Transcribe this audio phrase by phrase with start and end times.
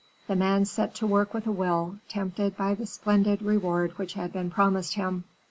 [0.25, 4.33] The man set to work with a will, tempted by the splendid reward which had
[4.33, 5.25] been promised him.